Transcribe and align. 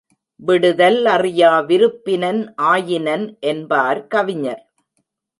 விடுதல் 0.39 1.05
அறியா 1.05 1.51
விருப்பினன் 1.59 2.41
ஆயினன் 2.55 3.37
என்பார் 3.41 4.07
கவிஞர். 4.07 4.63